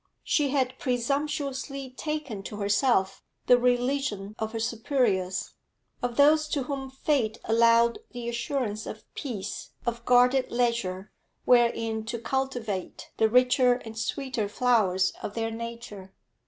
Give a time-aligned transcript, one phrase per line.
[0.23, 5.53] She had presumptuously taken to herself the religion of her superiors,
[6.01, 11.11] of those to whom fate allowed the assurance of peace, of guarded leisure
[11.45, 16.11] wherein to cultivate the richer and sweeter flowers of their nature.